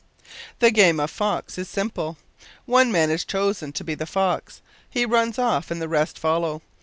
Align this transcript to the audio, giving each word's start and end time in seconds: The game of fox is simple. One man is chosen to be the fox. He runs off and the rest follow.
The 0.57 0.71
game 0.71 0.99
of 0.99 1.11
fox 1.11 1.59
is 1.59 1.69
simple. 1.69 2.17
One 2.65 2.91
man 2.91 3.11
is 3.11 3.23
chosen 3.23 3.71
to 3.73 3.83
be 3.83 3.93
the 3.93 4.07
fox. 4.07 4.63
He 4.89 5.05
runs 5.05 5.37
off 5.37 5.69
and 5.69 5.79
the 5.79 5.87
rest 5.87 6.17
follow. 6.17 6.63